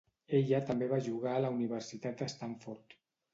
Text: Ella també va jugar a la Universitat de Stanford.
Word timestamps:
Ella 0.37 0.61
també 0.69 0.87
va 0.93 0.99
jugar 1.07 1.35
a 1.35 1.43
la 1.45 1.51
Universitat 1.59 2.17
de 2.25 2.31
Stanford. 2.35 2.99